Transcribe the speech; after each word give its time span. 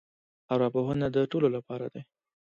ارواپوهنه 0.53 1.07
د 1.15 1.17
ټولو 1.31 1.47
لپاره 1.55 1.85
دی. 1.93 2.01